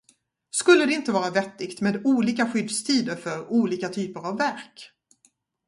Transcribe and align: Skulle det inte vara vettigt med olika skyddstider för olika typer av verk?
Skulle 0.51 0.85
det 0.85 0.93
inte 0.93 1.11
vara 1.11 1.29
vettigt 1.31 1.81
med 1.81 2.05
olika 2.05 2.51
skyddstider 2.51 3.15
för 3.15 3.47
olika 3.51 3.89
typer 3.89 4.19
av 4.27 4.37
verk? 4.37 4.91